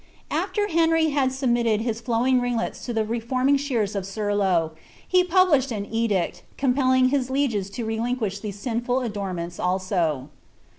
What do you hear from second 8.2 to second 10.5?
these sinful adornments also.